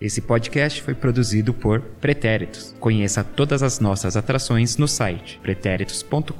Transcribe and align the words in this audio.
Esse 0.00 0.20
podcast 0.20 0.82
foi 0.82 0.94
produzido 0.94 1.54
por 1.54 1.80
Pretéritos. 1.80 2.74
Conheça 2.80 3.22
todas 3.22 3.62
as 3.62 3.78
nossas 3.78 4.16
atrações 4.16 4.76
no 4.76 4.88
site 4.88 5.38
pretéritos.com.br. 5.38 6.34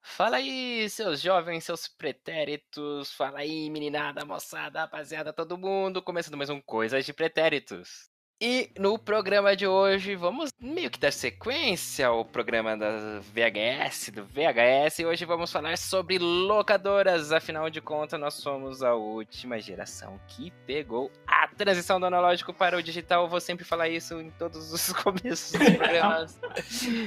Fala 0.00 0.36
aí, 0.36 0.88
seus 0.88 1.20
jovens, 1.20 1.64
seus 1.64 1.88
pretéritos. 1.88 3.12
Fala 3.12 3.40
aí, 3.40 3.68
meninada, 3.68 4.24
moçada, 4.24 4.80
rapaziada, 4.80 5.32
todo 5.32 5.58
mundo. 5.58 6.00
Começando 6.00 6.36
mais 6.36 6.48
um 6.48 6.60
Coisas 6.60 7.04
de 7.04 7.12
Pretéritos. 7.12 8.11
E 8.44 8.72
no 8.76 8.98
programa 8.98 9.54
de 9.54 9.68
hoje 9.68 10.16
vamos 10.16 10.50
meio 10.60 10.90
que 10.90 10.98
dar 10.98 11.12
sequência 11.12 12.08
ao 12.08 12.24
programa 12.24 12.76
da 12.76 13.20
VHS, 13.20 14.10
do 14.12 14.24
VHS, 14.24 14.98
e 14.98 15.06
hoje 15.06 15.24
vamos 15.24 15.52
falar 15.52 15.78
sobre 15.78 16.18
locadoras. 16.18 17.30
Afinal 17.30 17.70
de 17.70 17.80
contas, 17.80 18.18
nós 18.18 18.34
somos 18.34 18.82
a 18.82 18.96
última 18.96 19.60
geração 19.60 20.18
que 20.26 20.50
pegou 20.66 21.08
a 21.24 21.46
transição 21.46 22.00
do 22.00 22.06
analógico 22.06 22.52
para 22.52 22.76
o 22.76 22.82
digital. 22.82 23.22
Eu 23.22 23.28
vou 23.28 23.40
sempre 23.40 23.64
falar 23.64 23.88
isso 23.88 24.20
em 24.20 24.30
todos 24.30 24.72
os 24.72 24.90
começos 25.00 25.52
dos 25.52 25.76
programas. 25.76 26.40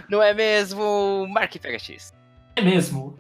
Não 0.08 0.24
é 0.24 0.34
mesmo, 0.34 1.28
Mark 1.28 1.52
PHX? 1.52 2.14
É 2.56 2.62
mesmo. 2.62 3.20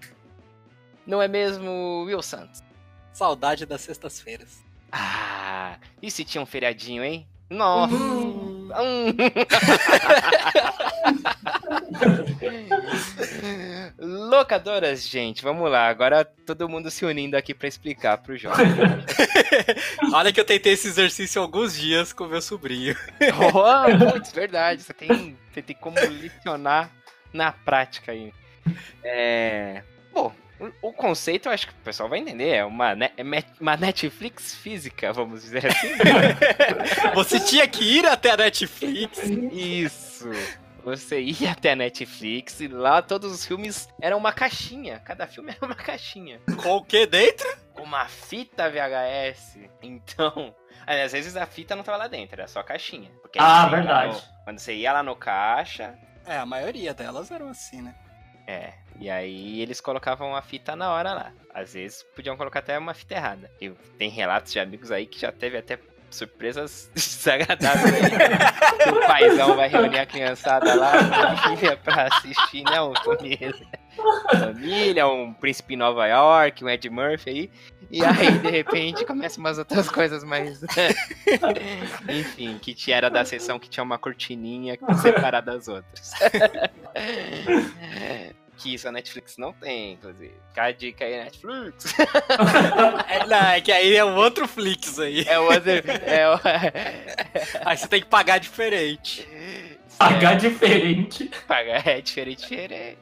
Não 1.06 1.22
é 1.22 1.28
mesmo, 1.28 2.06
Will 2.06 2.22
Santos? 2.22 2.64
Saudade 3.12 3.66
das 3.66 3.82
sextas-feiras. 3.82 4.64
Ah, 4.90 5.78
e 6.02 6.10
se 6.10 6.24
tinha 6.24 6.42
um 6.42 6.46
feriadinho, 6.46 7.04
hein? 7.04 7.28
Nossa. 7.50 7.94
Uhum. 7.94 8.56
Locadoras, 14.00 15.08
gente, 15.08 15.44
vamos 15.44 15.70
lá. 15.70 15.88
Agora 15.88 16.26
todo 16.26 16.68
mundo 16.68 16.92
se 16.92 17.06
unindo 17.06 17.38
aqui 17.38 17.54
para 17.54 17.68
explicar 17.68 18.18
pro 18.18 18.36
jovem. 18.36 18.66
Olha 20.14 20.34
que 20.34 20.40
eu 20.40 20.46
tentei 20.46 20.74
esse 20.74 20.88
exercício 20.88 21.42
alguns 21.42 21.78
dias 21.78 22.12
com 22.12 22.26
meu 22.26 22.42
sobrinho. 22.42 22.96
Oh, 23.54 24.12
putz, 24.12 24.32
verdade. 24.32 24.84
Você 24.84 24.94
tem, 24.94 25.38
você 25.52 25.62
tem 25.62 25.76
como 25.76 25.98
lecionar 26.00 26.90
na 27.32 27.52
prática 27.52 28.12
aí. 28.12 28.34
É. 29.04 29.84
Bom, 30.14 30.34
o 30.82 30.94
conceito 30.94 31.48
eu 31.48 31.52
acho 31.52 31.68
que 31.68 31.74
o 31.74 31.84
pessoal 31.84 32.08
vai 32.10 32.20
entender. 32.20 32.50
É 32.50 32.66
uma, 32.66 32.92
é 32.92 33.24
uma 33.60 33.76
Netflix 33.76 34.56
física, 34.56 35.12
vamos 35.12 35.42
dizer 35.44 35.66
assim. 35.68 35.90
Você 37.14 37.40
tinha 37.40 37.68
que 37.68 37.84
ir 37.84 38.06
até 38.06 38.32
a 38.32 38.38
Netflix. 38.38 39.20
Isso. 39.52 40.30
Você 40.84 41.20
ia 41.20 41.52
até 41.52 41.72
a 41.72 41.76
Netflix 41.76 42.60
e 42.60 42.68
lá 42.68 43.02
todos 43.02 43.32
os 43.32 43.44
filmes 43.44 43.90
eram 44.00 44.18
uma 44.18 44.32
caixinha. 44.32 45.00
Cada 45.00 45.26
filme 45.26 45.50
era 45.52 45.66
uma 45.66 45.76
caixinha. 45.76 46.40
Com 46.62 46.78
o 46.78 46.84
que 46.86 47.08
dentro? 47.08 47.48
Com 47.74 47.82
uma 47.82 48.06
fita 48.08 48.70
VHS. 48.70 49.58
Então, 49.82 50.56
às 50.86 51.12
vezes 51.12 51.36
a 51.36 51.48
fita 51.48 51.76
não 51.76 51.84
tava 51.84 51.98
lá 51.98 52.08
dentro, 52.08 52.40
era 52.40 52.48
só 52.48 52.60
a 52.60 52.64
caixinha. 52.64 53.12
ah, 53.38 53.68
verdade. 53.68 54.14
No, 54.14 54.44
quando 54.44 54.60
você 54.60 54.76
ia 54.76 54.94
lá 54.94 55.02
no 55.02 55.16
caixa. 55.16 55.98
É, 56.24 56.38
a 56.38 56.46
maioria 56.46 56.94
delas 56.94 57.32
eram 57.32 57.50
assim, 57.50 57.82
né? 57.82 57.96
É, 58.48 58.74
e 59.00 59.10
aí 59.10 59.62
eles 59.62 59.82
colocavam 59.82 60.36
a 60.36 60.42
fita 60.42 60.76
na 60.76 60.92
hora 60.92 61.14
lá. 61.14 61.32
Às 61.54 61.74
vezes 61.74 62.04
podiam 62.16 62.38
colocar 62.38 62.60
até 62.60 62.78
uma 62.78 62.94
fita 62.94 63.16
errada. 63.16 63.52
E 63.60 63.70
tem 63.98 64.10
relatos 64.10 64.52
de 64.52 64.60
amigos 64.60 64.92
aí 64.92 65.06
que 65.06 65.20
já 65.20 65.32
teve 65.32 65.58
até 65.58 65.80
surpresas 66.10 66.90
desagradáveis. 66.94 68.10
que 68.84 68.90
o 68.90 69.08
paizão 69.08 69.56
vai 69.56 69.68
reunir 69.68 70.00
a 70.00 70.06
criançada 70.06 70.74
lá, 70.76 70.94
a 70.94 71.38
família, 71.38 71.78
pra 71.78 72.08
assistir, 72.08 72.64
né? 72.64 72.82
Um 72.82 72.94
família, 72.96 73.54
família, 74.32 75.08
um 75.08 75.34
príncipe 75.34 75.74
em 75.74 75.78
Nova 75.78 76.06
York, 76.08 76.64
um 76.64 76.70
Ed 76.70 76.90
Murphy 76.90 77.30
aí. 77.30 77.52
E 77.92 78.04
aí, 78.04 78.40
de 78.40 78.50
repente, 78.50 79.06
começam 79.06 79.44
umas 79.44 79.58
outras 79.58 79.90
coisas 79.90 80.24
mais. 80.24 80.62
Enfim, 82.10 82.58
que 82.60 82.74
tinha, 82.74 82.98
era 82.98 83.10
da 83.10 83.24
sessão 83.24 83.60
que 83.60 83.70
tinha 83.70 83.84
uma 83.84 83.98
cortininha 83.98 84.78
separada 85.02 85.52
das 85.52 85.68
outras. 85.68 86.12
que 88.56 88.74
isso 88.74 88.88
a 88.88 88.92
Netflix 88.92 89.38
não 89.38 89.54
tem, 89.54 89.94
inclusive. 89.94 90.34
Fica 90.50 90.64
a 90.64 90.72
dica 90.72 91.06
aí, 91.06 91.24
Netflix. 91.24 91.94
é, 93.08 93.26
não, 93.26 93.48
é 93.50 93.62
que 93.62 93.72
aí 93.72 93.96
é 93.96 94.04
o 94.04 94.16
outro 94.16 94.48
Flix 94.48 95.00
aí. 95.00 95.24
É 95.28 95.40
o 95.40 95.44
outro. 95.44 95.72
É 95.72 96.30
o... 96.30 96.40
aí 97.66 97.78
você 97.78 97.88
tem 97.88 98.02
que 98.02 98.08
pagar 98.08 98.40
diferente. 98.40 99.28
Pagar 99.98 100.34
é, 100.34 100.36
diferente. 100.36 101.32
Pagar 101.48 101.88
é 101.88 102.02
diferente, 102.02 102.42
diferente. 102.42 102.98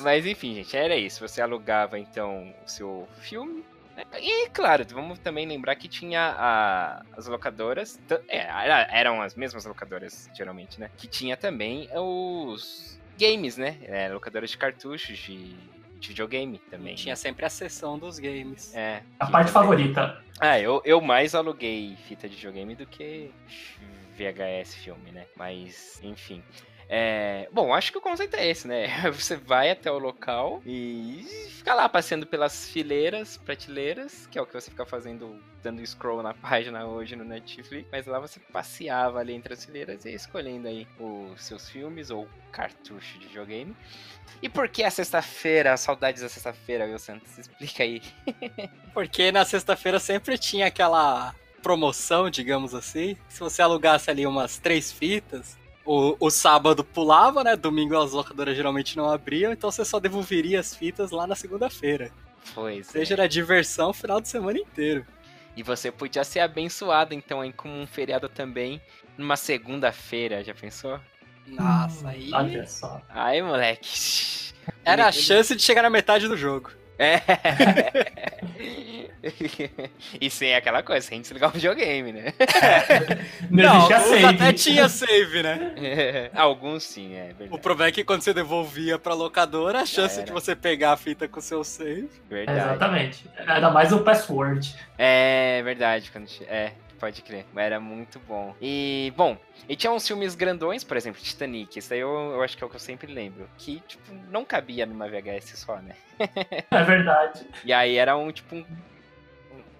Mas 0.00 0.26
enfim, 0.26 0.54
gente, 0.54 0.76
era 0.76 0.96
isso. 0.96 1.20
Você 1.26 1.40
alugava 1.40 1.98
então 1.98 2.54
o 2.64 2.68
seu 2.68 3.08
filme 3.20 3.64
e, 4.20 4.48
claro, 4.50 4.84
vamos 4.90 5.18
também 5.18 5.46
lembrar 5.46 5.76
que 5.76 5.88
tinha 5.88 6.34
a, 6.36 7.02
as 7.16 7.26
locadoras. 7.26 8.00
É, 8.28 8.48
eram 8.90 9.20
as 9.20 9.34
mesmas 9.34 9.64
locadoras, 9.64 10.28
geralmente, 10.34 10.80
né? 10.80 10.90
Que 10.96 11.06
tinha 11.06 11.36
também 11.36 11.88
os 11.94 12.99
games, 13.20 13.58
né? 13.58 13.76
É, 13.82 14.08
locadoras 14.08 14.50
de 14.50 14.56
cartuchos 14.56 15.18
de, 15.18 15.54
de 15.98 16.08
videogame 16.08 16.58
também. 16.70 16.94
E 16.94 16.96
tinha 16.96 17.12
né? 17.12 17.16
sempre 17.16 17.44
a 17.44 17.50
seção 17.50 17.98
dos 17.98 18.18
games. 18.18 18.74
É. 18.74 19.02
A 19.18 19.26
parte 19.26 19.50
favorita. 19.50 20.24
Ah, 20.40 20.58
eu, 20.58 20.80
eu 20.86 21.00
mais 21.02 21.34
aluguei 21.34 21.94
fita 22.08 22.26
de 22.26 22.36
videogame 22.36 22.74
do 22.74 22.86
que 22.86 23.30
VHS 24.16 24.74
filme, 24.74 25.12
né? 25.12 25.26
Mas, 25.36 26.00
enfim. 26.02 26.42
É, 26.92 27.48
bom, 27.52 27.72
acho 27.72 27.92
que 27.92 27.98
o 27.98 28.00
conceito 28.00 28.34
é 28.34 28.48
esse, 28.48 28.66
né? 28.66 28.88
Você 29.14 29.36
vai 29.36 29.70
até 29.70 29.88
o 29.92 29.98
local 29.98 30.60
e 30.66 31.24
fica 31.50 31.72
lá 31.72 31.88
passeando 31.88 32.26
pelas 32.26 32.68
fileiras, 32.68 33.36
prateleiras, 33.36 34.26
que 34.26 34.36
é 34.36 34.42
o 34.42 34.46
que 34.46 34.54
você 34.54 34.72
fica 34.72 34.84
fazendo, 34.84 35.40
dando 35.62 35.86
scroll 35.86 36.20
na 36.20 36.34
página 36.34 36.84
hoje 36.86 37.14
no 37.14 37.22
Netflix, 37.22 37.88
mas 37.92 38.06
lá 38.06 38.18
você 38.18 38.40
passeava 38.52 39.20
ali 39.20 39.34
entre 39.34 39.54
as 39.54 39.64
fileiras 39.64 40.04
e 40.04 40.12
escolhendo 40.12 40.66
aí 40.66 40.88
os 40.98 41.40
seus 41.44 41.68
filmes 41.68 42.10
ou 42.10 42.28
cartucho 42.50 43.20
de 43.20 43.28
videogame. 43.28 43.76
E 44.42 44.48
por 44.48 44.68
que 44.68 44.82
a 44.82 44.90
sexta-feira, 44.90 45.76
saudades 45.76 46.22
da 46.22 46.28
sexta-feira, 46.28 46.86
Will 46.86 46.98
Santos? 46.98 47.38
Explica 47.38 47.84
aí. 47.84 48.02
Porque 48.92 49.30
na 49.30 49.44
sexta-feira 49.44 50.00
sempre 50.00 50.36
tinha 50.38 50.66
aquela 50.66 51.34
promoção, 51.62 52.30
digamos 52.30 52.74
assim. 52.74 53.16
Se 53.28 53.38
você 53.38 53.62
alugasse 53.62 54.10
ali 54.10 54.26
umas 54.26 54.58
três 54.58 54.90
fitas, 54.90 55.59
o, 55.84 56.16
o 56.18 56.30
sábado 56.30 56.84
pulava, 56.84 57.42
né? 57.42 57.56
Domingo 57.56 57.96
as 57.96 58.12
locadoras 58.12 58.56
geralmente 58.56 58.96
não 58.96 59.08
abriam, 59.08 59.52
então 59.52 59.70
você 59.70 59.84
só 59.84 59.98
devolveria 59.98 60.60
as 60.60 60.74
fitas 60.74 61.10
lá 61.10 61.26
na 61.26 61.34
segunda-feira. 61.34 62.10
Pois 62.54 62.86
Seja 62.86 63.14
é. 63.14 63.16
na 63.16 63.26
diversão 63.26 63.90
o 63.90 63.94
final 63.94 64.20
de 64.20 64.28
semana 64.28 64.58
inteiro. 64.58 65.04
E 65.56 65.62
você 65.62 65.90
podia 65.90 66.24
ser 66.24 66.40
abençoado, 66.40 67.12
então, 67.12 67.40
aí, 67.40 67.52
com 67.52 67.68
um 67.68 67.86
feriado 67.86 68.28
também, 68.28 68.80
numa 69.18 69.36
segunda-feira, 69.36 70.44
já 70.44 70.54
pensou? 70.54 71.00
Nossa, 71.46 72.08
aí. 72.08 72.30
Olha 72.32 72.66
só. 72.66 73.02
Aí, 73.08 73.42
moleque. 73.42 74.52
Era 74.84 75.06
a 75.06 75.12
chance 75.12 75.54
de 75.54 75.62
chegar 75.62 75.82
na 75.82 75.90
metade 75.90 76.28
do 76.28 76.36
jogo. 76.36 76.70
É. 76.98 77.20
e 80.20 80.30
sem 80.30 80.54
aquela 80.54 80.82
coisa, 80.82 81.06
sem 81.06 81.20
desligar 81.20 81.50
o 81.50 81.52
videogame, 81.52 82.12
né? 82.12 82.34
Não, 83.50 83.88
não 83.88 84.00
save. 84.00 84.24
até 84.24 84.52
tinha 84.52 84.88
save, 84.88 85.42
né? 85.42 85.72
É, 85.76 86.30
alguns 86.38 86.84
sim, 86.84 87.14
é 87.14 87.26
verdade. 87.26 87.50
O 87.50 87.58
problema 87.58 87.88
é 87.88 87.92
que 87.92 88.04
quando 88.04 88.22
você 88.22 88.32
devolvia 88.32 88.98
pra 88.98 89.14
locadora, 89.14 89.80
a 89.80 89.86
chance 89.86 90.22
de 90.22 90.32
você 90.32 90.54
pegar 90.54 90.92
a 90.92 90.96
fita 90.96 91.26
com 91.26 91.40
seu 91.40 91.64
save. 91.64 92.08
Verdade. 92.28 92.58
Exatamente. 92.58 93.24
Ainda 93.46 93.70
mais 93.70 93.92
o 93.92 94.00
password. 94.00 94.74
É 94.96 95.60
verdade, 95.64 96.10
quando. 96.10 96.28
É, 96.48 96.72
pode 97.00 97.22
crer. 97.22 97.46
Era 97.56 97.80
muito 97.80 98.20
bom. 98.20 98.54
E, 98.60 99.12
bom, 99.16 99.36
e 99.68 99.74
tinha 99.74 99.90
uns 99.90 100.06
filmes 100.06 100.34
grandões, 100.34 100.84
por 100.84 100.96
exemplo, 100.96 101.20
Titanic. 101.20 101.78
Isso 101.78 101.92
aí 101.92 102.00
eu, 102.00 102.10
eu 102.34 102.42
acho 102.42 102.56
que 102.56 102.62
é 102.62 102.66
o 102.66 102.70
que 102.70 102.76
eu 102.76 102.80
sempre 102.80 103.12
lembro. 103.12 103.48
Que, 103.56 103.80
tipo, 103.88 104.12
não 104.30 104.44
cabia 104.44 104.84
numa 104.84 105.08
VHS 105.08 105.58
só, 105.58 105.76
né? 105.76 105.96
É 106.70 106.82
verdade. 106.82 107.46
E 107.64 107.72
aí 107.72 107.96
era 107.96 108.16
um, 108.16 108.30
tipo, 108.30 108.54
um, 108.54 108.64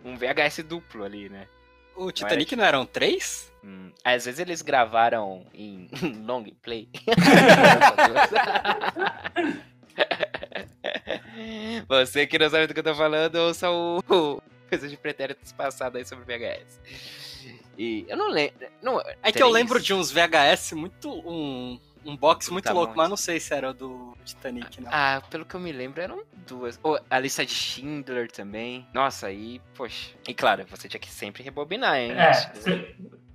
um 0.04 0.16
VHS 0.16 0.62
duplo 0.64 1.04
ali, 1.04 1.28
né? 1.28 1.46
O 1.94 2.10
Titanic 2.10 2.56
não, 2.56 2.64
era... 2.64 2.72
não 2.72 2.82
eram 2.82 2.90
três? 2.90 3.52
Hum, 3.62 3.92
às 4.02 4.24
vezes 4.24 4.40
eles 4.40 4.62
gravaram 4.62 5.46
em 5.52 5.88
long 6.24 6.44
play. 6.62 6.88
Você 11.88 12.26
que 12.26 12.38
não 12.38 12.48
sabe 12.48 12.66
do 12.66 12.74
que 12.74 12.80
eu 12.80 12.84
tô 12.84 12.94
falando, 12.94 13.36
ouça 13.36 13.70
o, 13.70 13.98
o 14.08 14.42
coisa 14.68 14.88
de 14.88 14.96
pretéritos 14.96 15.52
passado 15.52 15.96
aí 15.96 16.04
sobre 16.04 16.24
VHS. 16.24 16.80
E 17.76 18.06
eu 18.08 18.16
não 18.16 18.28
lembro. 18.28 18.68
Não, 18.82 19.00
é 19.22 19.32
que 19.32 19.42
eu 19.42 19.48
lembro 19.48 19.80
de 19.80 19.92
uns 19.92 20.10
VHS 20.10 20.72
muito. 20.72 21.10
Um, 21.10 21.80
um 22.04 22.16
box 22.16 22.50
muito 22.50 22.64
tá 22.64 22.72
louco, 22.72 22.94
mas 22.96 23.08
não 23.08 23.16
sei 23.16 23.38
se 23.40 23.52
era 23.54 23.72
do 23.72 24.16
Titanic, 24.24 24.80
não. 24.80 24.90
Ah, 24.92 25.22
pelo 25.30 25.44
que 25.44 25.54
eu 25.54 25.60
me 25.60 25.72
lembro, 25.72 26.00
eram 26.00 26.22
duas. 26.46 26.78
Oh, 26.82 26.98
a 27.08 27.18
lista 27.18 27.44
de 27.44 27.52
Schindler 27.52 28.30
também. 28.30 28.86
Nossa, 28.92 29.26
aí, 29.26 29.60
poxa. 29.74 30.14
E 30.28 30.34
claro, 30.34 30.64
você 30.68 30.88
tinha 30.88 31.00
que 31.00 31.10
sempre 31.10 31.42
rebobinar, 31.42 31.96
hein? 31.96 32.12
É, 32.12 32.32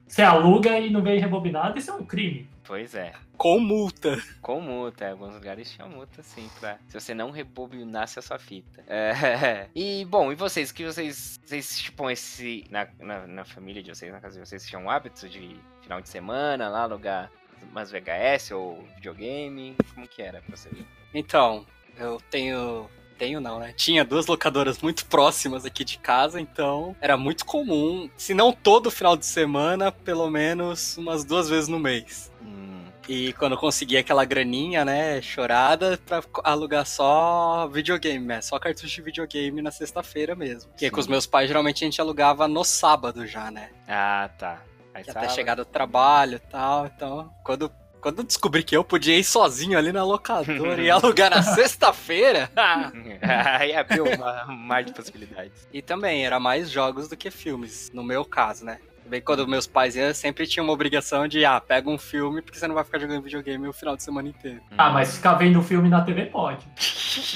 Você 0.07 0.21
aluga 0.21 0.79
e 0.79 0.89
não 0.89 1.01
vem 1.01 1.19
rebobinado, 1.19 1.77
isso 1.77 1.91
é 1.91 1.93
um 1.93 2.05
crime. 2.05 2.47
Pois 2.63 2.95
é. 2.95 3.13
Com 3.37 3.59
multa. 3.59 4.17
Com 4.41 4.59
multa, 4.59 5.09
alguns 5.09 5.35
lugares 5.35 5.71
tinham 5.71 5.87
multa, 5.87 6.23
sim, 6.23 6.49
pra. 6.59 6.79
Se 6.87 6.99
você 6.99 7.13
não 7.13 7.29
rebobinasse 7.29 8.17
a 8.17 8.21
sua 8.21 8.39
fita. 8.39 8.83
É. 8.87 9.67
E, 9.75 10.05
bom, 10.05 10.31
e 10.31 10.35
vocês? 10.35 10.71
Que 10.71 10.83
vocês. 10.85 11.39
Vocês, 11.45 11.79
tipo, 11.79 12.09
esse. 12.09 12.65
Na, 12.69 12.87
na, 12.99 13.27
na 13.27 13.45
família 13.45 13.83
de 13.83 13.93
vocês, 13.93 14.11
na 14.11 14.19
casa 14.19 14.39
de 14.39 14.47
vocês, 14.47 14.65
tinham 14.65 14.83
um 14.83 14.89
hábito 14.89 15.29
de 15.29 15.59
final 15.81 16.01
de 16.01 16.09
semana 16.09 16.69
lá 16.69 16.81
alugar 16.83 17.31
umas 17.71 17.91
VHS 17.91 18.51
ou 18.51 18.83
videogame? 18.95 19.75
Como 19.93 20.07
que 20.07 20.21
era 20.21 20.41
pra 20.41 20.55
você? 20.55 20.69
Então, 21.13 21.65
eu 21.97 22.21
tenho. 22.29 22.89
Tenho 23.17 23.39
não, 23.39 23.59
né? 23.59 23.73
Tinha 23.77 24.03
duas 24.03 24.27
locadoras 24.27 24.79
muito 24.81 25.05
próximas 25.05 25.63
aqui 25.65 25.85
de 25.85 25.97
casa, 25.97 26.37
então 26.41 26.93
era 26.99 27.15
muito 27.15 27.45
comum, 27.45 28.09
se 28.17 28.33
não 28.33 28.51
todo 28.51 28.91
final 28.91 29.15
de 29.15 29.25
semana, 29.25 29.89
pelo 29.89 30.29
menos 30.29 30.97
umas 30.97 31.23
duas 31.23 31.47
vezes 31.47 31.69
no 31.69 31.79
mês. 31.79 32.29
Hum, 32.41 32.83
E 33.07 33.31
quando 33.31 33.53
eu 33.53 33.57
conseguia 33.57 34.01
aquela 34.01 34.25
graninha, 34.25 34.83
né, 34.83 35.21
chorada, 35.21 35.97
pra 36.05 36.21
alugar 36.43 36.85
só 36.85 37.69
videogame, 37.71 38.25
né? 38.25 38.41
Só 38.41 38.59
cartucho 38.59 38.93
de 38.93 39.01
videogame 39.01 39.61
na 39.61 39.71
sexta-feira 39.71 40.35
mesmo. 40.35 40.69
Porque 40.71 40.89
com 40.91 40.99
os 40.99 41.07
meus 41.07 41.25
pais, 41.25 41.47
geralmente 41.47 41.85
a 41.85 41.87
gente 41.87 42.01
alugava 42.01 42.49
no 42.49 42.65
sábado 42.65 43.25
já, 43.25 43.49
né? 43.49 43.69
Ah, 43.87 44.29
tá. 44.37 44.61
Aí 44.95 45.01
até 45.01 45.11
sábado- 45.11 45.33
chegar 45.35 45.55
do 45.55 45.65
trabalho 45.65 46.37
e 46.37 46.39
tal. 46.39 46.85
Então, 46.87 47.29
quando, 47.43 47.69
quando 48.01 48.19
eu 48.19 48.23
descobri 48.23 48.63
que 48.63 48.75
eu 48.75 48.83
podia 48.83 49.17
ir 49.17 49.23
sozinho 49.25 49.77
ali 49.77 49.91
na 49.91 50.03
locadora 50.03 50.81
e 50.81 50.89
alugar 50.89 51.29
na 51.29 51.43
sexta-feira. 51.43 52.49
Aí 53.59 53.75
abriu 53.75 54.05
uma- 54.05 54.45
um 54.49 54.55
mar 54.55 54.83
de 54.83 54.93
possibilidades. 54.93 55.67
e 55.73 55.81
também, 55.81 56.25
era 56.25 56.39
mais 56.39 56.71
jogos 56.71 57.07
do 57.09 57.17
que 57.17 57.29
filmes, 57.29 57.91
no 57.93 58.03
meu 58.03 58.23
caso, 58.23 58.63
né? 58.65 58.79
Bem, 59.07 59.21
quando 59.21 59.47
meus 59.47 59.67
pais 59.67 59.95
iam, 59.95 60.11
sempre 60.15 60.47
tinha 60.47 60.63
uma 60.63 60.73
obrigação 60.73 61.27
de, 61.27 61.45
ah, 61.45 61.61
pega 61.61 61.87
um 61.87 61.97
filme, 61.97 62.41
porque 62.41 62.57
você 62.57 62.67
não 62.67 62.73
vai 62.73 62.83
ficar 62.83 62.97
jogando 62.97 63.21
videogame 63.21 63.67
o 63.67 63.73
final 63.73 63.95
de 63.95 64.01
semana 64.01 64.29
inteiro. 64.29 64.59
Ah, 64.75 64.89
mas 64.89 65.15
ficar 65.17 65.35
vendo 65.35 65.61
filme 65.61 65.87
na 65.89 66.01
TV 66.01 66.25
pode. 66.25 66.65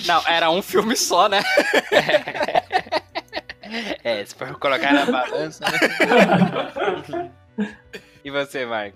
Não, 0.07 0.19
era 0.27 0.49
um 0.49 0.63
filme 0.63 0.95
só, 0.95 1.29
né? 1.29 1.43
É, 4.03 4.25
se 4.25 4.33
for 4.33 4.57
colocar 4.57 4.91
na 4.93 5.05
balança, 5.05 5.63
né? 5.69 7.31
E 8.29 8.31
você, 8.31 8.63
Mark? 8.63 8.93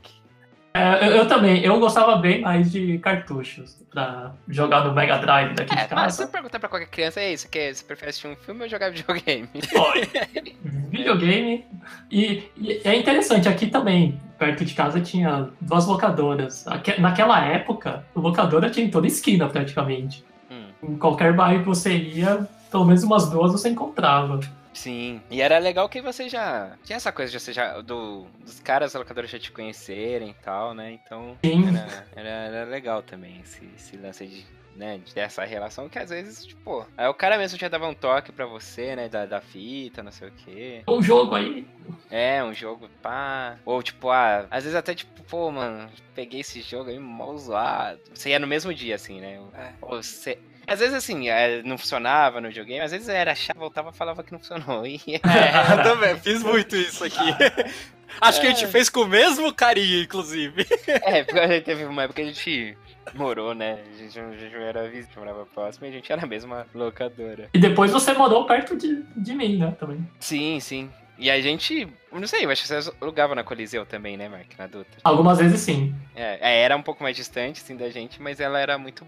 É, 0.75 1.07
eu, 1.07 1.11
eu 1.17 1.27
também, 1.27 1.59
eu 1.63 1.79
gostava 1.79 2.15
bem 2.17 2.41
mais 2.41 2.71
de 2.71 2.99
cartuchos 2.99 3.75
pra 3.91 4.33
jogar 4.47 4.83
no 4.85 4.93
Mega 4.93 5.17
Drive 5.17 5.55
daqui 5.55 5.73
É, 5.73 5.87
de 5.87 5.93
mas 5.95 6.13
se 6.13 6.19
casa. 6.19 6.23
eu 6.23 6.27
perguntar 6.27 6.59
pra 6.59 6.69
qualquer 6.69 6.87
criança, 6.87 7.19
é 7.19 7.33
isso, 7.33 7.49
que 7.49 7.73
você 7.73 7.83
prefere 7.83 8.09
assistir 8.09 8.27
um 8.27 8.35
filme 8.35 8.61
ou 8.63 8.69
jogar 8.69 8.91
videogame? 8.91 9.49
Videogame. 10.91 11.65
E, 12.11 12.43
e 12.57 12.81
é 12.83 12.95
interessante, 12.95 13.47
aqui 13.49 13.67
também, 13.67 14.19
perto 14.37 14.63
de 14.63 14.73
casa, 14.73 15.01
tinha 15.01 15.49
duas 15.59 15.85
locadoras. 15.87 16.67
Aque- 16.67 16.99
Naquela 17.01 17.43
época, 17.43 18.03
a 18.15 18.19
locadora 18.19 18.69
tinha 18.69 18.85
em 18.85 18.89
toda 18.91 19.07
esquina, 19.07 19.47
praticamente. 19.49 20.23
Hum, 20.51 20.67
Em 20.83 20.95
qualquer 20.97 21.33
bairro 21.33 21.61
que 21.61 21.67
você 21.67 21.95
ia, 21.95 22.47
pelo 22.71 22.85
menos 22.85 23.03
umas 23.03 23.29
duas 23.29 23.51
você 23.51 23.69
encontrava. 23.69 24.39
Sim. 24.73 25.21
E 25.29 25.41
era 25.41 25.57
legal 25.57 25.87
que 25.89 26.01
você 26.01 26.27
já. 26.29 26.77
Tinha 26.83 26.97
essa 26.97 27.11
coisa 27.11 27.31
de 27.31 27.39
você 27.39 27.53
já. 27.53 27.81
Do, 27.81 28.25
dos 28.39 28.59
caras 28.59 28.93
da 28.93 28.99
locadora 28.99 29.27
já 29.27 29.39
te 29.39 29.51
conhecerem 29.51 30.29
e 30.31 30.33
tal, 30.43 30.73
né? 30.73 30.91
Então. 30.91 31.37
Sim. 31.43 31.63
Era, 31.67 32.07
era, 32.15 32.29
era 32.29 32.65
legal 32.69 33.01
também 33.03 33.39
esse, 33.41 33.67
esse 33.75 33.97
lance 33.97 34.25
de. 34.27 34.45
Né, 34.75 34.97
de- 35.05 35.13
dessa 35.13 35.43
relação 35.45 35.87
que 35.87 35.99
às 35.99 36.09
vezes, 36.09 36.47
tipo, 36.47 36.83
aí 36.97 37.07
o 37.07 37.13
cara 37.13 37.37
mesmo 37.37 37.59
já 37.59 37.69
dava 37.69 37.87
um 37.87 37.93
toque 37.93 38.31
pra 38.31 38.47
você, 38.47 38.95
né, 38.95 39.07
da, 39.07 39.23
da 39.27 39.39
fita, 39.39 40.01
não 40.01 40.11
sei 40.11 40.29
o 40.29 40.31
quê. 40.31 40.83
Um 40.87 40.99
jogo 40.99 41.35
aí, 41.35 41.67
É, 42.09 42.43
um 42.43 42.55
jogo, 42.55 42.89
pá. 42.99 43.55
Ou 43.65 43.83
tipo, 43.83 44.09
ah, 44.09 44.47
às 44.49 44.63
vezes 44.63 44.75
até 44.75 44.95
tipo, 44.95 45.21
pô, 45.25 45.51
mano, 45.51 45.87
peguei 46.15 46.39
esse 46.39 46.59
jogo 46.61 46.89
aí 46.89 46.97
mal 46.97 47.37
zoado. 47.37 47.99
Você 48.15 48.29
ia 48.29 48.39
no 48.39 48.47
mesmo 48.47 48.73
dia, 48.73 48.95
assim, 48.95 49.21
né? 49.21 49.39
É. 49.53 49.73
Ou 49.79 50.01
você. 50.01 50.39
Às 50.67 50.79
vezes 50.79 50.93
assim, 50.95 51.29
é, 51.29 51.61
não 51.63 51.77
funcionava 51.77 52.39
no 52.41 52.47
videogame, 52.47 52.81
às 52.81 52.91
vezes 52.91 53.09
era 53.09 53.33
chato, 53.35 53.57
voltava 53.57 53.89
e 53.89 53.93
falava 53.97 54.23
que 54.23 54.31
não 54.31 54.39
funcionou. 54.39 54.85
E 54.87 54.99
É, 55.15 55.73
eu 55.79 55.83
também 55.83 56.17
fiz 56.19 56.41
muito 56.43 56.75
isso 56.75 57.03
aqui. 57.03 57.17
Acho 58.21 58.39
que 58.41 58.45
a 58.47 58.49
gente 58.51 58.65
É. 58.65 58.67
fez 58.67 58.89
com 58.89 59.01
o 59.01 59.07
mesmo 59.07 59.51
carinho, 59.53 60.03
inclusive. 60.03 60.65
é, 60.87 61.23
porque 61.23 61.39
a 61.39 61.47
gente 61.47 61.63
teve 61.63 61.83
uma 61.85 62.03
época 62.03 62.21
que 62.21 62.29
a 62.29 62.31
gente 62.31 62.77
morou, 63.15 63.55
né? 63.55 63.79
A 63.91 63.97
gente, 63.97 64.19
a 64.19 64.31
gente 64.37 64.55
era 64.55 64.83
vizinho, 64.83 64.99
a 65.03 65.05
gente 65.07 65.17
morava 65.19 65.45
próximo 65.47 65.85
e 65.87 65.89
a 65.89 65.91
gente 65.91 66.11
era 66.11 66.21
a 66.23 66.27
mesma 66.27 66.67
locadora. 66.75 67.49
E 67.53 67.59
depois 67.59 67.91
você 67.91 68.13
morou 68.13 68.45
perto 68.45 68.77
de, 68.77 69.03
de 69.17 69.33
mim, 69.33 69.57
né? 69.57 69.75
Também. 69.79 70.07
Sim, 70.19 70.59
sim. 70.59 70.91
E 71.17 71.29
a 71.29 71.41
gente, 71.41 71.87
não 72.11 72.27
sei, 72.27 72.45
eu 72.45 72.49
acho 72.51 72.61
que 72.61 72.67
você 72.67 72.91
alugava 73.01 73.33
na 73.35 73.43
Coliseu 73.43 73.85
também, 73.85 74.15
né, 74.17 74.27
Mark, 74.29 74.47
na 74.57 74.65
Dutra? 74.67 74.99
Algumas 75.03 75.37
vezes 75.39 75.59
sim. 75.61 75.93
É, 76.15 76.37
é, 76.41 76.61
era 76.63 76.75
um 76.75 76.81
pouco 76.81 77.03
mais 77.03 77.15
distante, 77.15 77.61
assim, 77.61 77.75
da 77.75 77.89
gente, 77.89 78.21
mas 78.21 78.39
ela 78.39 78.59
era 78.59 78.77
muito. 78.77 79.05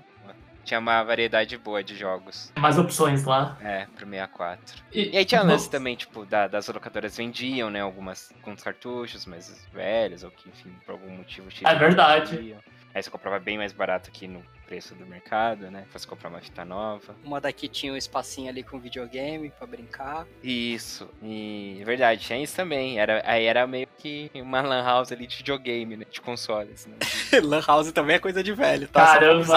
Tinha 0.66 0.80
uma 0.80 1.04
variedade 1.04 1.58
boa 1.58 1.84
de 1.84 1.96
jogos. 1.96 2.52
Mais 2.58 2.78
opções 2.78 3.24
lá. 3.24 3.58
É, 3.62 3.86
pro 3.96 4.06
64. 4.06 4.84
E, 4.92 5.12
E 5.14 5.18
aí 5.18 5.24
tinha 5.24 5.44
no- 5.44 5.52
lance 5.52 5.70
também, 5.70 5.96
tipo, 5.96 6.26
da- 6.26 6.48
das 6.48 6.68
locadoras 6.68 7.16
vendiam, 7.16 7.70
né, 7.70 7.82
algumas 7.82 8.34
com 8.42 8.52
os 8.52 8.64
cartuchos 8.64 9.26
mais 9.26 9.66
velhos, 9.72 10.24
ou 10.24 10.32
que, 10.32 10.50
enfim, 10.50 10.76
por 10.86 10.94
algum 10.94 11.12
motivo 11.18 11.50
X. 11.52 11.62
É 11.64 11.76
verdade. 11.76 12.36
vendiam. 12.36 12.60
Aí 12.94 13.04
você 13.04 13.10
comprava 13.10 13.38
bem 13.40 13.58
mais 13.58 13.74
barato 13.74 14.10
aqui 14.10 14.26
no 14.26 14.42
preço 14.66 14.96
do 14.96 15.06
mercado, 15.06 15.70
né? 15.70 15.84
Fosse 15.92 16.08
comprar 16.08 16.30
uma 16.30 16.40
fita 16.40 16.64
nova. 16.64 17.14
Uma 17.26 17.42
daqui 17.42 17.68
tinha 17.68 17.92
um 17.92 17.98
espacinho 17.98 18.48
ali 18.50 18.64
com 18.64 18.80
videogame 18.80 19.50
pra 19.50 19.68
brincar. 19.68 20.26
Isso. 20.42 21.10
E 21.22 21.78
é 21.82 21.84
verdade, 21.84 22.22
tinha 22.22 22.42
isso 22.42 22.56
também. 22.56 22.98
Era, 22.98 23.22
aí 23.26 23.44
era 23.44 23.68
meio 23.68 23.85
que 23.98 24.32
uma 24.36 24.62
lan 24.62 24.84
house 24.84 25.12
ali 25.12 25.28
de 25.28 25.38
videogame, 25.38 25.98
né? 25.98 26.06
De 26.10 26.22
consoles, 26.22 26.86
né? 26.86 26.96
Lan 27.44 27.62
House 27.66 27.92
também 27.92 28.16
é 28.16 28.20
coisa 28.20 28.44
de 28.44 28.54
velho, 28.54 28.88
tá? 28.88 29.06
Caramba! 29.06 29.56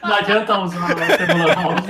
Não 0.02 0.14
adianta 0.14 0.58
usar 0.58 0.90
o 0.90 0.94
Tecno 0.94 1.48
House. 1.48 1.84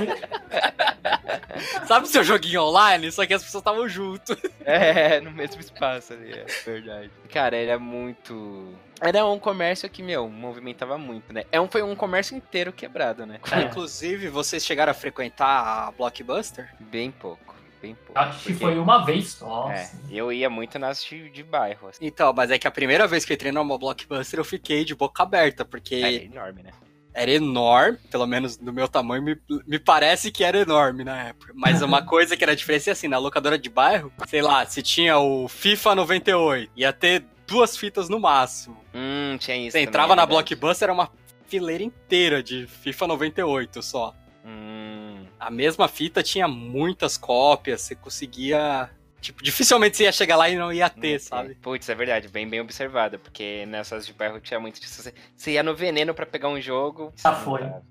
Sabe 1.87 2.07
seu 2.07 2.23
joguinho 2.23 2.63
online? 2.63 3.11
Só 3.11 3.25
que 3.25 3.33
as 3.33 3.43
pessoas 3.43 3.61
estavam 3.61 3.87
junto. 3.87 4.37
É, 4.63 5.19
no 5.19 5.31
mesmo 5.31 5.59
espaço 5.59 6.13
ali, 6.13 6.31
é 6.31 6.45
verdade. 6.65 7.11
Cara, 7.31 7.57
era 7.57 7.79
muito. 7.79 8.73
Era 9.01 9.25
um 9.25 9.39
comércio 9.39 9.89
que, 9.89 10.03
meu, 10.03 10.29
movimentava 10.29 10.97
muito, 10.97 11.33
né? 11.33 11.45
É 11.51 11.59
um, 11.59 11.67
foi 11.67 11.81
um 11.81 11.95
comércio 11.95 12.35
inteiro 12.35 12.71
quebrado, 12.71 13.25
né? 13.25 13.39
É. 13.51 13.61
Inclusive, 13.61 14.27
vocês 14.29 14.65
chegaram 14.65 14.91
a 14.91 14.93
frequentar 14.93 15.87
a 15.87 15.91
Blockbuster? 15.91 16.69
Bem 16.79 17.11
pouco, 17.11 17.55
bem 17.81 17.95
pouco. 17.95 18.19
Acho 18.19 18.39
que 18.43 18.53
porque- 18.53 18.63
foi 18.65 18.77
uma 18.79 19.05
vez 19.05 19.29
só. 19.31 19.69
É, 19.71 19.81
assim. 19.81 19.97
eu 20.11 20.31
ia 20.31 20.49
muito 20.49 20.77
nas 20.79 21.03
de, 21.03 21.29
de 21.29 21.43
bairro, 21.43 21.87
assim. 21.87 22.05
Então, 22.05 22.33
mas 22.35 22.51
é 22.51 22.57
que 22.59 22.67
a 22.67 22.71
primeira 22.71 23.07
vez 23.07 23.25
que 23.25 23.33
eu 23.33 23.35
entrei 23.35 23.51
numa 23.51 23.77
Blockbuster 23.77 24.39
eu 24.39 24.45
fiquei 24.45 24.83
de 24.85 24.95
boca 24.95 25.23
aberta, 25.23 25.63
porque 25.65 25.95
É, 25.95 26.13
enorme, 26.25 26.63
né? 26.63 26.71
era 27.13 27.31
enorme, 27.31 27.97
pelo 28.11 28.25
menos 28.27 28.55
do 28.55 28.71
meu 28.71 28.87
tamanho, 28.87 29.21
me, 29.23 29.37
me 29.67 29.79
parece 29.79 30.31
que 30.31 30.43
era 30.43 30.59
enorme 30.59 31.03
na 31.03 31.29
época. 31.29 31.51
Mas 31.55 31.81
uma 31.83 32.01
coisa 32.05 32.37
que 32.37 32.43
era 32.43 32.55
diferença 32.55 32.91
é 32.91 32.93
assim, 32.93 33.07
na 33.07 33.17
locadora 33.17 33.57
de 33.57 33.69
bairro, 33.69 34.11
sei 34.27 34.41
lá, 34.41 34.65
se 34.65 34.81
tinha 34.81 35.17
o 35.17 35.47
FIFA 35.47 35.95
98, 35.95 36.71
ia 36.75 36.93
ter 36.93 37.25
duas 37.47 37.75
fitas 37.75 38.07
no 38.09 38.19
máximo. 38.19 38.77
Hum, 38.93 39.37
tinha 39.39 39.57
isso. 39.57 39.71
Você 39.71 39.79
também, 39.79 39.87
entrava 39.87 40.13
é 40.13 40.15
na 40.15 40.25
verdade. 40.25 40.55
Blockbuster, 40.55 40.85
era 40.85 40.93
uma 40.93 41.09
fileira 41.47 41.83
inteira 41.83 42.43
de 42.43 42.67
FIFA 42.67 43.07
98 43.07 43.81
só. 43.81 44.13
Hum, 44.45 45.08
A 45.39 45.49
mesma 45.49 45.87
fita 45.87 46.21
tinha 46.21 46.47
muitas 46.47 47.17
cópias, 47.17 47.81
você 47.81 47.95
conseguia. 47.95 48.89
Tipo, 49.21 49.43
dificilmente 49.43 49.97
você 49.97 50.03
ia 50.03 50.11
chegar 50.11 50.35
lá 50.37 50.49
e 50.49 50.55
não 50.55 50.71
ia 50.71 50.89
ter, 50.89 51.13
Não 51.13 51.19
sabe? 51.19 51.55
Putz, 51.55 51.89
é 51.89 51.95
verdade, 51.95 52.27
bem 52.29 52.47
bem 52.47 52.61
observado, 52.61 53.19
porque 53.19 53.65
nessas 53.65 54.05
de 54.05 54.13
bairro 54.13 54.39
tinha 54.39 54.59
muito 54.59 54.79
disso. 54.79 55.01
Você, 55.01 55.13
você 55.35 55.51
ia 55.51 55.63
no 55.63 55.75
veneno 55.75 56.13
pra 56.13 56.25
pegar 56.25 56.47
um 56.49 56.59
jogo. 56.59 57.11
Já 57.17 57.33
foi. 57.33 57.59
tava. 57.61 57.83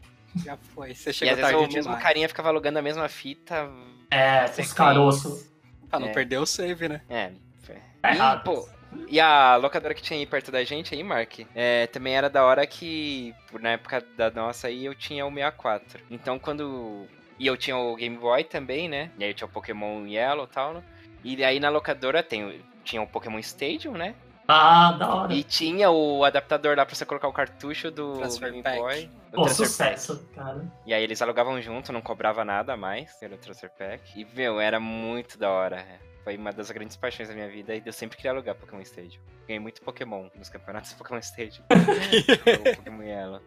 Já 0.44 0.56
foi. 0.74 0.94
Você 0.94 1.10
E 1.10 1.12
chegou 1.12 1.32
às 1.34 1.40
vezes 1.40 1.54
o 1.56 1.60
mesmo 1.62 1.82
demais. 1.82 2.02
carinha 2.02 2.28
ficava 2.28 2.48
alugando 2.48 2.78
a 2.78 2.82
mesma 2.82 3.08
fita. 3.08 3.68
É, 4.10 4.44
os 4.58 4.72
caroços. 4.72 5.50
Pra 5.90 5.98
não 5.98 6.08
É. 6.08 6.12
perder 6.12 6.38
o 6.38 6.46
save, 6.46 6.88
né? 6.88 7.02
É. 7.10 7.30
foi. 7.62 7.76
Tá 8.00 8.12
E, 8.12 8.14
errado. 8.16 8.44
pô, 8.44 8.68
e 9.08 9.20
a 9.20 9.56
locadora 9.56 9.94
que 9.94 10.00
tinha 10.02 10.18
aí 10.18 10.24
perto 10.26 10.50
da 10.50 10.64
gente, 10.64 10.94
aí, 10.94 11.02
Mark, 11.02 11.40
é, 11.54 11.86
também 11.88 12.14
era 12.16 12.30
da 12.30 12.42
hora 12.44 12.66
que, 12.66 13.34
na 13.60 13.70
época 13.72 14.02
da 14.16 14.30
nossa 14.30 14.68
aí, 14.68 14.84
eu 14.86 14.94
tinha 14.94 15.26
o 15.26 15.30
64. 15.30 16.00
Então, 16.10 16.38
quando... 16.38 17.06
E 17.38 17.46
eu 17.46 17.56
tinha 17.56 17.76
o 17.76 17.94
Game 17.96 18.16
Boy 18.16 18.44
também, 18.44 18.88
né? 18.88 19.10
E 19.18 19.24
aí 19.24 19.30
eu 19.30 19.34
tinha 19.34 19.46
o 19.46 19.50
Pokémon 19.50 20.06
Yellow 20.06 20.44
e 20.44 20.48
tal, 20.48 20.74
né? 20.74 20.82
E 21.22 21.44
aí 21.44 21.60
na 21.60 21.68
locadora 21.68 22.22
tem, 22.22 22.60
tinha 22.84 23.02
o 23.02 23.06
Pokémon 23.06 23.38
Stadium, 23.38 23.92
né? 23.92 24.14
Ah, 24.50 24.92
da 24.92 25.14
hora. 25.14 25.34
E 25.34 25.42
tinha 25.42 25.90
o 25.90 26.24
adaptador 26.24 26.74
lá 26.74 26.86
pra 26.86 26.94
você 26.94 27.04
colocar 27.04 27.28
o 27.28 27.32
cartucho 27.32 27.90
do 27.90 28.14
Transfer 28.14 28.50
Game 28.50 28.62
Pack. 28.62 28.78
Boy. 28.78 29.10
Pô, 29.30 29.46
sucesso, 29.46 30.26
cara. 30.34 30.64
e 30.86 30.94
aí 30.94 31.02
eles 31.02 31.20
alugavam 31.20 31.60
junto, 31.60 31.92
não 31.92 32.00
cobrava 32.00 32.46
nada 32.46 32.72
a 32.72 32.76
mais 32.76 33.14
pelo 33.16 33.36
Transfer 33.36 33.70
Pack. 33.70 34.18
E, 34.18 34.26
meu, 34.34 34.58
era 34.58 34.80
muito 34.80 35.38
da 35.38 35.50
hora. 35.50 35.76
é. 35.76 36.08
Foi 36.24 36.36
uma 36.36 36.52
das 36.52 36.70
grandes 36.70 36.96
paixões 36.96 37.28
da 37.28 37.34
minha 37.34 37.48
vida 37.48 37.74
e 37.74 37.82
eu 37.84 37.92
sempre 37.92 38.16
queria 38.16 38.32
alugar 38.32 38.54
Pokémon 38.54 38.82
Stadium. 38.82 39.20
Ganhei 39.46 39.58
muito 39.58 39.80
Pokémon 39.80 40.28
nos 40.34 40.48
campeonatos 40.48 40.92
Pokémon 40.94 41.20
Stadium. 41.20 41.64
o 41.70 42.76
Pokémon 42.76 43.02
Yellow. 43.02 43.42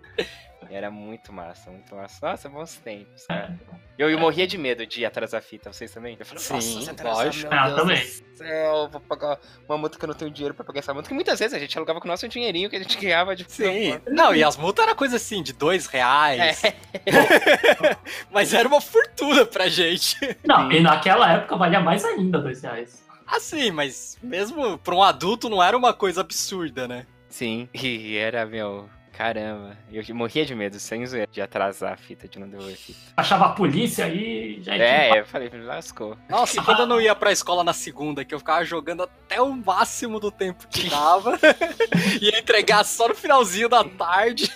E 0.69 0.75
era 0.75 0.89
muito 0.91 1.33
massa, 1.33 1.69
muito 1.71 1.93
massa. 1.95 2.25
Nossa, 2.29 2.47
bons 2.49 2.75
tempos, 2.77 3.25
cara. 3.27 3.59
Eu, 3.97 4.09
eu 4.09 4.17
morria 4.17 4.47
de 4.47 4.57
medo 4.57 4.85
de 4.85 5.01
ir 5.01 5.05
atrás 5.05 5.31
da 5.31 5.41
fita, 5.41 5.71
vocês 5.71 5.91
também? 5.91 6.15
Eu 6.19 6.25
falava, 6.25 6.43
Sim, 6.45 6.53
"Nossa, 6.75 6.81
se 6.85 6.89
atrasar, 6.89 7.25
lógico. 7.25 7.49
meu 7.51 7.59
Ah, 7.59 7.65
Deus 7.67 7.79
também. 7.81 7.97
do 8.31 8.37
céu, 8.37 8.89
vou 8.89 9.01
pagar 9.01 9.37
uma 9.67 9.77
multa 9.77 9.97
que 9.99 10.05
eu 10.05 10.07
não 10.07 10.15
tenho 10.15 10.31
dinheiro 10.31 10.53
pra 10.55 10.63
pagar 10.63 10.79
essa 10.79 10.93
multa. 10.93 11.09
Que 11.09 11.13
muitas 11.13 11.39
vezes 11.39 11.53
a 11.53 11.59
gente 11.59 11.77
alugava 11.77 11.99
com 11.99 12.07
o 12.07 12.11
nosso 12.11 12.27
dinheirinho 12.27 12.69
que 12.69 12.75
a 12.75 12.79
gente 12.79 12.97
ganhava 13.01 13.35
de 13.35 13.45
Sim. 13.51 13.99
Não, 14.07 14.33
e 14.33 14.43
as 14.43 14.55
multas 14.57 14.85
era 14.85 14.95
coisa 14.95 15.17
assim, 15.17 15.43
de 15.43 15.51
dois 15.53 15.87
reais. 15.87 16.63
É. 16.63 16.73
Mas 18.31 18.53
era 18.53 18.67
uma 18.67 18.81
fortuna 18.81 19.45
pra 19.45 19.67
gente. 19.69 20.17
Não, 20.45 20.71
e 20.71 20.79
naquela 20.79 21.31
época 21.33 21.57
valia 21.57 21.79
mais 21.79 22.03
ainda 22.05 22.39
dois 22.39 22.61
reais. 22.61 23.05
Assim, 23.27 23.71
mas 23.71 24.17
mesmo 24.21 24.77
pra 24.77 24.93
um 24.93 25.01
adulto 25.01 25.47
não 25.49 25.63
era 25.63 25.77
uma 25.77 25.93
coisa 25.93 26.19
absurda, 26.19 26.85
né? 26.85 27.05
Sim, 27.29 27.69
e 27.73 28.17
era, 28.17 28.45
meu, 28.45 28.89
caramba. 29.21 29.77
Eu 29.91 30.03
morria 30.15 30.43
de 30.43 30.55
medo, 30.55 30.79
sem 30.79 31.05
zoeira, 31.05 31.29
de 31.31 31.39
atrasar 31.39 31.93
a 31.93 31.95
fita, 31.95 32.27
de 32.27 32.39
não 32.39 32.49
devolver 32.49 32.73
a 32.73 32.77
fita. 32.77 32.99
Achava 33.15 33.45
a 33.45 33.49
polícia 33.49 34.05
aí 34.05 34.59
já 34.63 34.75
É, 34.75 35.19
eu 35.19 35.25
falei, 35.27 35.47
me 35.47 35.59
lascou. 35.63 36.17
Nossa, 36.27 36.59
quando 36.63 36.79
eu 36.79 36.85
não 36.87 36.99
ia 36.99 37.13
pra 37.13 37.31
escola 37.31 37.63
na 37.63 37.71
segunda, 37.71 38.25
que 38.25 38.33
eu 38.33 38.39
ficava 38.39 38.65
jogando 38.65 39.03
até 39.03 39.39
o 39.39 39.51
máximo 39.51 40.19
do 40.19 40.31
tempo 40.31 40.67
que 40.67 40.89
dava, 40.89 41.37
ia 42.19 42.39
entregar 42.39 42.83
só 42.83 43.07
no 43.07 43.13
finalzinho 43.13 43.69
da 43.69 43.83
tarde. 43.83 44.51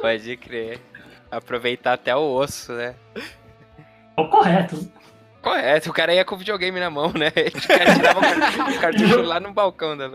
Pode 0.00 0.36
crer. 0.38 0.80
Aproveitar 1.30 1.92
até 1.92 2.16
o 2.16 2.34
osso, 2.34 2.72
né? 2.72 2.96
o 4.16 4.26
correto. 4.26 4.90
Correto, 5.40 5.90
o 5.90 5.92
cara 5.92 6.14
ia 6.14 6.24
com 6.24 6.34
o 6.34 6.38
videogame 6.38 6.80
na 6.80 6.90
mão, 6.90 7.12
né? 7.12 7.30
O 7.54 7.68
cara 7.68 7.94
tirava 7.94 8.70
o 8.70 8.80
cartucho 8.80 9.22
lá 9.22 9.38
no 9.38 9.52
balcão 9.52 9.96
da. 9.96 10.08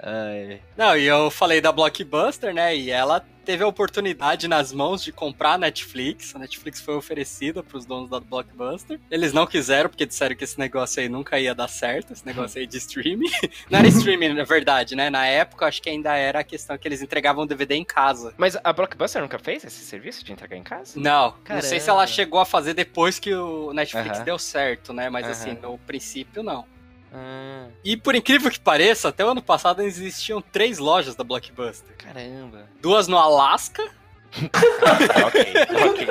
Ai. 0.00 0.60
Não, 0.76 0.96
e 0.96 1.04
eu 1.06 1.30
falei 1.30 1.60
da 1.60 1.72
Blockbuster, 1.72 2.54
né? 2.54 2.76
E 2.76 2.90
ela 2.90 3.24
teve 3.44 3.64
a 3.64 3.66
oportunidade 3.66 4.46
nas 4.46 4.72
mãos 4.72 5.02
de 5.02 5.12
comprar 5.12 5.54
a 5.54 5.58
Netflix. 5.58 6.34
A 6.36 6.38
Netflix 6.38 6.80
foi 6.80 6.94
oferecida 6.94 7.62
para 7.62 7.76
os 7.76 7.84
donos 7.84 8.08
da 8.08 8.20
Blockbuster. 8.20 9.00
Eles 9.10 9.32
não 9.32 9.46
quiseram, 9.46 9.90
porque 9.90 10.06
disseram 10.06 10.36
que 10.36 10.44
esse 10.44 10.58
negócio 10.58 11.02
aí 11.02 11.08
nunca 11.08 11.38
ia 11.38 11.54
dar 11.54 11.68
certo, 11.68 12.12
esse 12.12 12.24
negócio 12.24 12.60
aí 12.60 12.66
de 12.66 12.76
streaming. 12.78 13.30
Não 13.68 13.78
era 13.78 13.88
streaming, 13.88 14.34
na 14.34 14.44
verdade, 14.44 14.94
né? 14.94 15.10
Na 15.10 15.26
época, 15.26 15.66
acho 15.66 15.82
que 15.82 15.88
ainda 15.88 16.14
era 16.14 16.40
a 16.40 16.44
questão 16.44 16.76
que 16.78 16.86
eles 16.86 17.02
entregavam 17.02 17.46
DVD 17.46 17.74
em 17.74 17.84
casa. 17.84 18.34
Mas 18.36 18.56
a 18.62 18.72
Blockbuster 18.72 19.20
nunca 19.22 19.38
fez 19.38 19.64
esse 19.64 19.84
serviço 19.84 20.24
de 20.24 20.32
entregar 20.32 20.56
em 20.56 20.62
casa? 20.62 20.98
Não, 20.98 21.34
não 21.48 21.60
sei 21.62 21.80
se 21.80 21.88
ela 21.88 22.00
Caramba. 22.00 22.06
chegou 22.06 22.40
a 22.40 22.44
fazer 22.44 22.74
depois 22.74 23.18
que 23.18 23.34
o 23.34 23.72
Netflix 23.72 24.20
deu 24.20 24.38
certo, 24.38 24.92
né? 24.92 25.08
Mas 25.10 25.26
assim, 25.26 25.58
no 25.60 25.78
princípio, 25.78 26.42
não. 26.42 26.64
Ah, 27.12 27.66
E 27.84 27.96
por 27.96 28.14
incrível 28.14 28.50
que 28.50 28.60
pareça, 28.60 29.08
até 29.08 29.24
o 29.24 29.28
ano 29.30 29.42
passado 29.42 29.82
existiam 29.82 30.40
três 30.40 30.78
lojas 30.78 31.14
da 31.16 31.24
Blockbuster. 31.24 31.96
caramba. 31.96 32.68
Duas 32.80 33.08
no 33.08 33.18
Alasca 33.18 33.82
ok, 35.26 35.54
ok. 35.90 36.06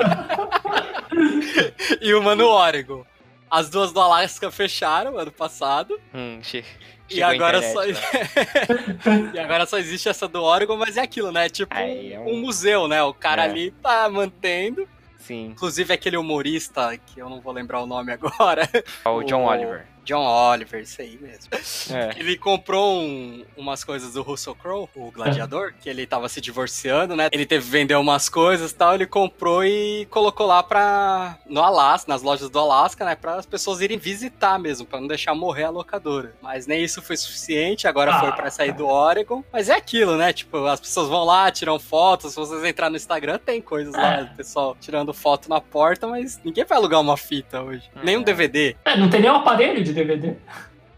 e 2.00 2.14
uma 2.14 2.34
no 2.34 2.46
Oregon. 2.48 3.04
As 3.50 3.68
duas 3.68 3.92
do 3.92 4.00
Alasca 4.00 4.50
fecharam 4.50 5.18
ano 5.18 5.32
passado. 5.32 5.98
Hum, 6.14 6.38
che- 6.42 6.64
E 7.08 7.20
agora, 7.22 7.60
só... 7.62 7.84
internet 7.84 9.00
lá. 9.04 9.32
e 9.34 9.38
agora 9.38 9.66
só 9.66 9.78
existe 9.78 10.08
essa 10.08 10.28
do 10.28 10.42
Oregon, 10.42 10.76
mas 10.76 10.96
é 10.96 11.00
aquilo, 11.00 11.32
né? 11.32 11.48
Tipo 11.48 11.74
Aí 11.74 12.12
é 12.12 12.20
um... 12.20 12.28
um- 12.34 12.40
museu, 12.42 12.86
né? 12.86 13.02
O 13.02 13.12
cara 13.12 13.42
É. 13.46 13.48
ali 13.50 13.70
tá 13.82 14.08
mantendo. 14.08 14.86
Sim, 15.18 15.46
Inclusive 15.46 15.92
aquele 15.92 16.16
humorista, 16.16 16.96
que 16.98 17.20
eu 17.20 17.28
não 17.28 17.40
vou 17.40 17.52
lembrar 17.52 17.80
o 17.82 17.86
nome 17.86 18.12
agora. 18.12 18.68
o 19.04 19.22
John 19.24 19.44
O- 19.44 19.48
Oliver. 19.48 19.86
John 20.04 20.24
Oliver, 20.26 20.80
isso 20.82 21.00
aí 21.00 21.18
mesmo. 21.20 21.48
É. 21.96 22.10
Ele 22.18 22.36
comprou 22.36 23.00
um- 23.02 23.44
umas 23.56 23.84
coisas 23.84 24.12
do 24.14 24.22
Russell 24.22 24.54
Crowe, 24.54 24.88
o 24.94 25.10
gladiador, 25.10 25.74
que 25.80 25.88
ele 25.88 26.06
tava 26.06 26.28
se 26.28 26.40
divorciando, 26.40 27.14
né? 27.16 27.28
Ele 27.32 27.46
teve 27.46 27.64
que 27.64 27.70
vender 27.70 27.94
umas 27.96 28.28
coisas 28.28 28.70
e 28.70 28.74
tal, 28.74 28.94
ele 28.94 29.06
comprou 29.06 29.64
e 29.64 30.06
colocou 30.10 30.46
lá 30.46 30.62
pra. 30.62 31.38
no 31.48 31.60
Alasca, 31.62 32.10
nas 32.10 32.22
lojas 32.22 32.48
do 32.48 32.58
Alasca, 32.58 33.04
né? 33.04 33.14
Pra 33.14 33.36
as 33.36 33.46
pessoas 33.46 33.80
irem 33.80 33.98
visitar 33.98 34.58
mesmo, 34.58 34.86
pra 34.86 35.00
não 35.00 35.06
deixar 35.08 35.34
morrer 35.34 35.64
a 35.64 35.70
locadora. 35.70 36.34
Mas 36.42 36.66
nem 36.66 36.82
isso 36.82 37.00
foi 37.02 37.16
suficiente, 37.16 37.86
agora 37.88 38.14
Ah. 38.14 38.20
foi 38.20 38.32
pra 38.32 38.50
sair 38.50 38.72
do 38.72 38.86
Oregon. 38.86 39.42
Mas 39.52 39.68
é 39.68 39.74
aquilo, 39.74 40.16
né? 40.16 40.32
Tipo, 40.32 40.66
as 40.66 40.80
pessoas 40.80 41.08
vão 41.08 41.24
lá, 41.24 41.50
tiram 41.50 41.78
fotos. 41.78 42.32
Se 42.32 42.36
vocês 42.36 42.64
entrar 42.64 42.88
no 42.90 42.96
Instagram, 42.96 43.38
tem 43.38 43.60
coisas 43.60 43.94
lá, 43.94 44.20
É. 44.20 44.22
o 44.22 44.36
pessoal 44.36 44.76
tirando 44.80 45.12
foto 45.12 45.48
na 45.48 45.60
porta, 45.60 46.06
mas 46.06 46.40
ninguém 46.44 46.64
vai 46.64 46.78
alugar 46.78 47.00
uma 47.00 47.16
fita 47.16 47.62
hoje. 47.62 47.90
Nem 48.02 48.16
um 48.16 48.20
É. 48.22 48.24
DVD. 48.24 48.76
É, 48.84 48.96
não 48.96 49.08
tem 49.10 49.20
nenhum 49.20 49.36
aparelho 49.36 49.82
de 49.82 49.89
DVD. 49.92 50.34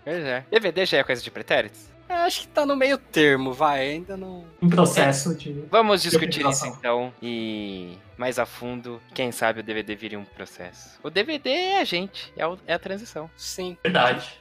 Pois 0.04 0.25
é. 0.25 0.44
DVD 0.50 0.84
já 0.87 0.99
é 0.99 1.04
coisa 1.04 1.22
de 1.22 1.30
pretéritos? 1.30 1.90
É, 2.08 2.14
acho 2.14 2.42
que 2.42 2.49
tá 2.49 2.66
no 2.66 2.76
meio 2.76 2.99
termo, 2.99 3.52
vai, 3.52 3.90
ainda 3.92 4.16
não. 4.16 4.44
Em 4.61 4.68
processo 4.68 5.34
de. 5.34 5.52
Vamos 5.70 6.02
discutir 6.02 6.44
isso 6.46 6.66
então 6.66 7.12
e 7.22 7.96
mais 8.18 8.38
a 8.38 8.44
fundo, 8.44 9.00
quem 9.14 9.32
sabe 9.32 9.61
o 9.61 9.62
DVD 9.62 9.94
vire 9.94 10.16
um 10.16 10.25
processo. 10.25 10.99
O 11.02 11.08
DVD 11.08 11.49
é 11.50 11.80
a 11.80 11.84
gente, 11.84 12.32
é, 12.37 12.46
o- 12.46 12.58
é 12.66 12.75
a 12.75 12.78
transição. 12.78 13.30
Sim. 13.37 13.76
Verdade. 13.82 14.40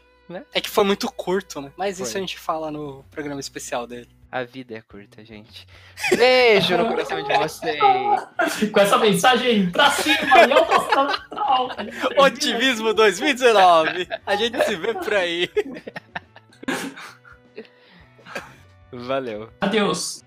É 0.54 0.62
que 0.62 0.70
foi 0.70 0.84
muito 0.86 1.12
curto, 1.12 1.60
né? 1.62 1.72
Mas 1.76 2.00
isso 2.00 2.12
Foi. 2.12 2.20
a 2.20 2.24
gente 2.24 2.40
fala 2.40 2.72
no 2.72 3.04
programa 3.12 3.40
especial 3.42 3.86
dele. 3.86 4.08
A 4.32 4.44
vida 4.44 4.76
é 4.76 4.82
curta, 4.82 5.26
gente. 5.26 5.68
Beijo 6.16 6.78
no 6.78 6.88
coração 6.88 7.22
de 7.22 7.38
vocês. 7.38 7.80
Com 8.72 8.80
essa 8.80 8.98
mensagem 8.98 9.70
pra 9.70 9.92
cima 9.92 10.48
e 10.48 10.54
alto 10.54 10.72
astral. 10.72 11.70
Otimismo 12.18 12.94
2019. 12.94 14.08
A 14.26 14.36
gente 14.38 14.64
se 14.64 14.76
vê 14.78 14.94
por 14.94 15.14
aí. 15.14 15.50
Valeu. 18.94 19.50
Adeus. 19.60 20.24